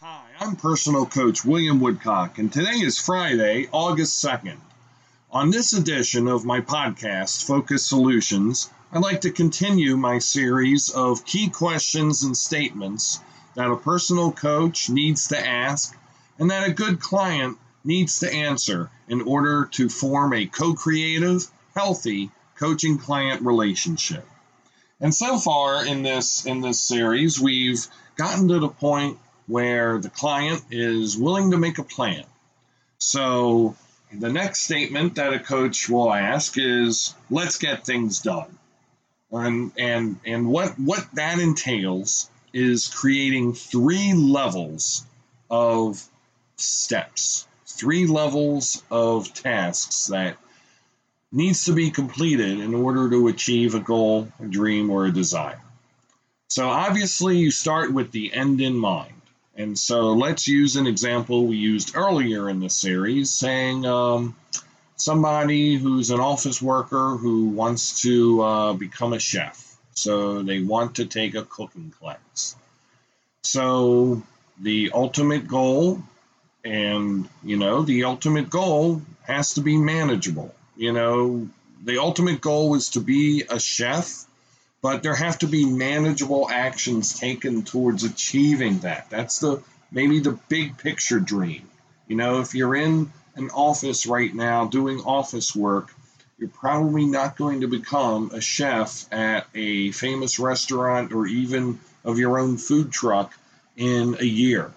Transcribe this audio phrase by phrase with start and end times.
[0.00, 4.58] Hi, I'm personal coach William Woodcock, and today is Friday, August 2nd.
[5.32, 11.24] On this edition of my podcast, Focused Solutions, I'd like to continue my series of
[11.24, 13.18] key questions and statements
[13.56, 15.98] that a personal coach needs to ask
[16.38, 21.44] and that a good client needs to answer in order to form a co creative,
[21.74, 24.24] healthy coaching client relationship.
[25.00, 27.84] And so far in this in this series, we've
[28.14, 29.18] gotten to the point
[29.48, 32.24] where the client is willing to make a plan.
[32.98, 33.74] So
[34.12, 38.58] the next statement that a coach will ask is, let's get things done.
[39.32, 45.04] And, and, and what, what that entails is creating three levels
[45.50, 46.02] of
[46.56, 50.36] steps, three levels of tasks that
[51.30, 55.60] needs to be completed in order to achieve a goal, a dream, or a desire.
[56.48, 59.12] So obviously you start with the end in mind.
[59.58, 64.36] And so let's use an example we used earlier in the series, saying um,
[64.94, 69.76] somebody who's an office worker who wants to uh, become a chef.
[69.94, 72.54] So they want to take a cooking class.
[73.42, 74.22] So
[74.60, 76.04] the ultimate goal,
[76.64, 80.54] and you know, the ultimate goal has to be manageable.
[80.76, 81.48] You know,
[81.82, 84.24] the ultimate goal is to be a chef
[84.80, 89.10] but there have to be manageable actions taken towards achieving that.
[89.10, 91.68] That's the maybe the big picture dream.
[92.06, 95.92] You know, if you're in an office right now doing office work,
[96.38, 102.18] you're probably not going to become a chef at a famous restaurant or even of
[102.18, 103.34] your own food truck
[103.76, 104.72] in a year.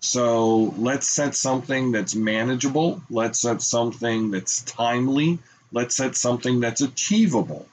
[0.00, 3.02] So let's set something that's manageable.
[3.08, 5.38] Let's set something that's timely.
[5.72, 7.66] Let's set something that's achievable.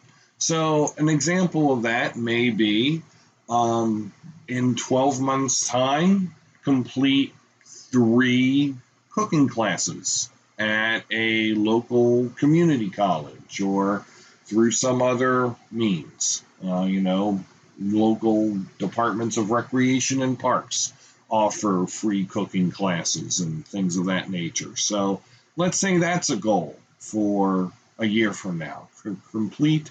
[0.44, 3.02] So, an example of that may be
[3.50, 4.12] um,
[4.46, 7.34] in 12 months' time, complete
[7.66, 8.76] three
[9.10, 14.06] cooking classes at a local community college or
[14.44, 16.44] through some other means.
[16.62, 17.42] Uh, you know,
[17.80, 20.92] local departments of recreation and parks
[21.30, 24.76] offer free cooking classes and things of that nature.
[24.76, 25.22] So
[25.56, 28.90] let's say that's a goal for a year from now.
[29.32, 29.90] Complete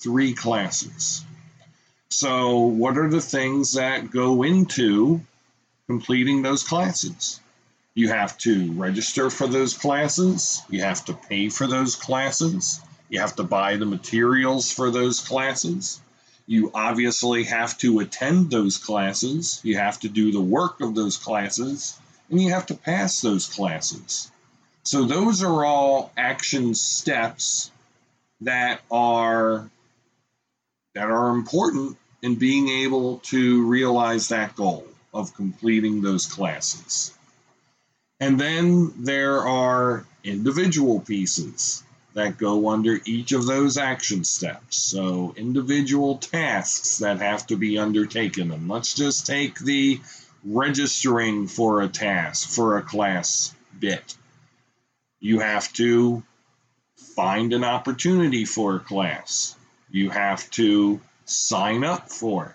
[0.00, 1.24] three classes.
[2.10, 5.20] So, what are the things that go into
[5.86, 7.40] completing those classes?
[7.94, 13.20] You have to register for those classes, you have to pay for those classes, you
[13.20, 16.00] have to buy the materials for those classes.
[16.46, 21.16] You obviously have to attend those classes, you have to do the work of those
[21.16, 21.98] classes,
[22.30, 24.30] and you have to pass those classes.
[24.84, 27.70] So, those are all action steps
[28.40, 29.68] that are
[30.94, 37.12] that are important in being able to realize that goal of completing those classes.
[38.20, 41.84] And then there are individual pieces
[42.14, 44.76] that go under each of those action steps.
[44.76, 48.50] So, individual tasks that have to be undertaken.
[48.50, 50.00] And let's just take the
[50.44, 54.16] registering for a task, for a class bit.
[55.20, 56.22] You have to
[57.14, 59.54] find an opportunity for a class.
[59.90, 62.52] You have to sign up for it.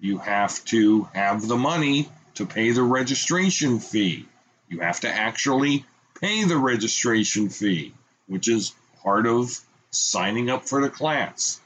[0.00, 4.26] You have to have the money to pay the registration fee.
[4.68, 5.84] You have to actually
[6.20, 7.94] pay the registration fee,
[8.26, 9.58] which is part of
[9.90, 11.60] signing up for the class.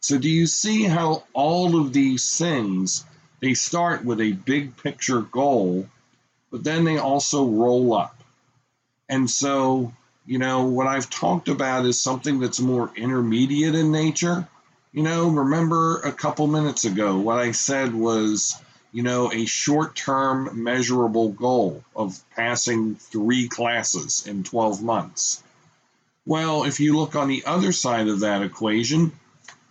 [0.00, 3.04] So do you see how all of these things
[3.40, 5.88] they start with a big picture goal,
[6.50, 8.16] but then they also roll up.
[9.08, 9.92] And so,
[10.24, 14.48] you know, what I've talked about is something that's more intermediate in nature
[14.92, 18.60] you know, remember a couple minutes ago, what I said was,
[18.92, 25.42] you know, a short term measurable goal of passing three classes in 12 months.
[26.26, 29.12] Well, if you look on the other side of that equation,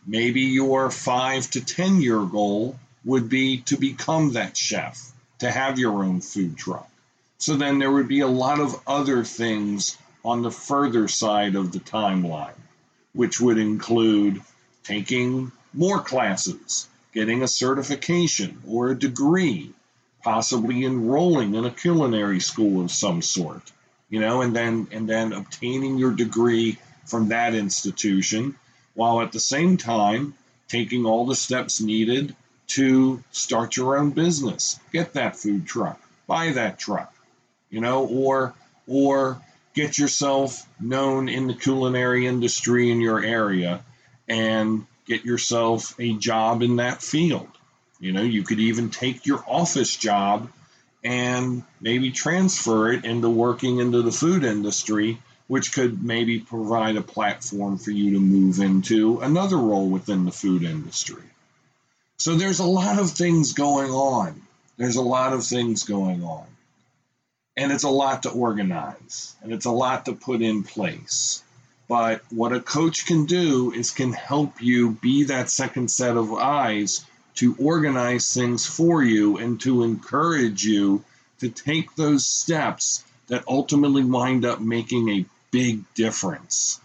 [0.07, 5.77] maybe your five to 10 year goal would be to become that chef, to have
[5.77, 6.89] your own food truck.
[7.37, 11.71] So then there would be a lot of other things on the further side of
[11.71, 12.59] the timeline,
[13.13, 14.41] which would include
[14.83, 19.71] taking more classes, getting a certification or a degree,
[20.23, 23.71] possibly enrolling in a culinary school of some sort,
[24.09, 28.55] you know, and then and then obtaining your degree from that institution
[28.93, 30.33] while at the same time
[30.67, 32.35] taking all the steps needed
[32.67, 37.13] to start your own business, get that food truck, buy that truck,
[37.69, 38.53] you know, or
[38.87, 39.41] or
[39.73, 43.83] get yourself known in the culinary industry in your area
[44.27, 47.49] and get yourself a job in that field.
[47.99, 50.49] You know, you could even take your office job
[51.03, 57.01] and maybe transfer it into working into the food industry, which could maybe provide a
[57.01, 61.23] platform for you to move into another role within the food industry.
[62.17, 64.41] So there's a lot of things going on.
[64.77, 66.45] There's a lot of things going on.
[67.57, 71.43] And it's a lot to organize and it's a lot to put in place.
[71.91, 76.33] But what a coach can do is can help you be that second set of
[76.33, 77.03] eyes
[77.35, 81.03] to organize things for you and to encourage you
[81.41, 86.79] to take those steps that ultimately wind up making a big difference.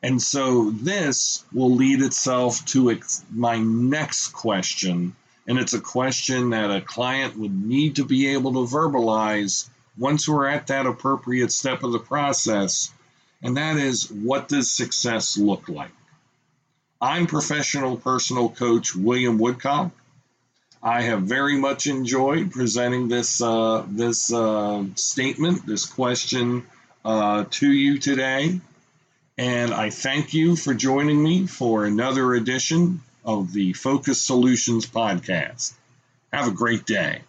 [0.00, 5.16] And so this will lead itself to ex- my next question.
[5.48, 10.28] And it's a question that a client would need to be able to verbalize once
[10.28, 12.92] we're at that appropriate step of the process
[13.46, 15.92] and that is what does success look like?
[17.00, 19.92] I'm professional personal coach William Woodcock.
[20.82, 26.66] I have very much enjoyed presenting this uh, this uh, statement, this question
[27.04, 28.60] uh, to you today,
[29.38, 35.72] and I thank you for joining me for another edition of the Focused Solutions podcast.
[36.32, 37.20] Have a great day.